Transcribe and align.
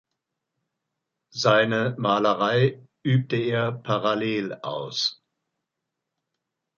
Seine 1.29 1.93
Malerei 1.99 2.81
übte 3.03 3.35
er 3.37 3.71
parallel 3.71 4.55
aus. 4.63 5.21